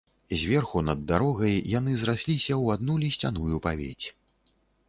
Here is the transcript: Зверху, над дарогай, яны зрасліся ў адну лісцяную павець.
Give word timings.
Зверху, 0.43 0.81
над 0.87 1.03
дарогай, 1.11 1.53
яны 1.79 1.93
зрасліся 2.05 2.51
ў 2.63 2.79
адну 2.79 2.93
лісцяную 3.05 3.57
павець. 3.67 4.05